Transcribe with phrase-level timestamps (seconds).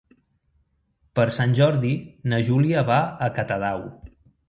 [1.19, 1.93] Per Sant Jordi
[2.33, 3.91] na Júlia va a Catadau.